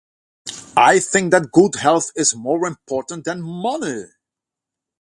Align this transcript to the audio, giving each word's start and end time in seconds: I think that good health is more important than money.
I 0.75 0.99
think 0.99 1.29
that 1.29 1.51
good 1.51 1.75
health 1.75 2.11
is 2.15 2.33
more 2.35 2.65
important 2.65 3.23
than 3.25 3.39
money. 3.43 4.05